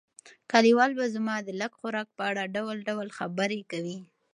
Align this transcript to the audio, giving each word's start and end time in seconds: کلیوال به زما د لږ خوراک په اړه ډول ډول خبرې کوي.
کلیوال 0.51 0.91
به 0.99 1.05
زما 1.15 1.35
د 1.43 1.49
لږ 1.61 1.71
خوراک 1.79 2.07
په 2.17 2.23
اړه 2.29 2.43
ډول 2.55 2.77
ډول 2.89 3.07
خبرې 3.17 3.61
کوي. 3.71 3.97